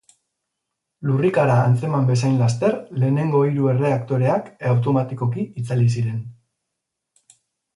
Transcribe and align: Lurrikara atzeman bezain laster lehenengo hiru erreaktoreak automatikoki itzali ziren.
Lurrikara 1.09 1.57
atzeman 1.65 2.07
bezain 2.11 2.39
laster 2.39 2.73
lehenengo 3.03 3.43
hiru 3.49 3.69
erreaktoreak 3.75 4.49
automatikoki 4.71 5.45
itzali 5.63 5.89
ziren. 5.99 6.19